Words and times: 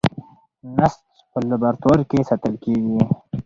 نسج 0.77 1.03
په 1.31 1.39
لابراتوار 1.49 1.99
کې 2.09 2.27
ساتل 2.29 2.53
کېږي. 2.63 2.99